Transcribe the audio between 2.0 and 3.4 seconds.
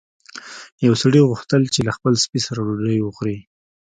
سپي سره ډوډۍ وخوري.